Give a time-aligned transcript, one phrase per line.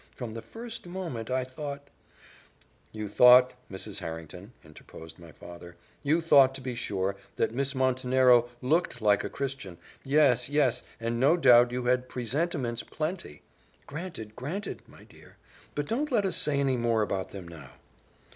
[0.15, 1.89] From the first moment I thought"
[2.91, 3.99] "You thought, Mrs.
[3.99, 9.29] Harrington," interposed my father, "you thought, to be sure, that Miss Montenero looked like a
[9.29, 9.77] Christian.
[10.03, 13.43] Yes, yes; and no doubt you had presentiments plenty."
[13.85, 15.35] "Granted, granted, my dear;
[15.75, 17.73] but don't let us say any more about them now."